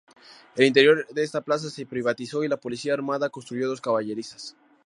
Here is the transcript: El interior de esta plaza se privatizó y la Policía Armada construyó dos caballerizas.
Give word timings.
El 0.55 0.65
interior 0.65 1.05
de 1.11 1.21
esta 1.23 1.41
plaza 1.41 1.69
se 1.69 1.85
privatizó 1.85 2.43
y 2.43 2.47
la 2.47 2.57
Policía 2.59 2.93
Armada 2.95 3.29
construyó 3.29 3.67
dos 3.67 3.81
caballerizas. 3.81 4.57